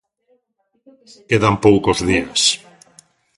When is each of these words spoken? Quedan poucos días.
Quedan 1.29 1.55
poucos 1.65 1.99
días. 2.09 2.41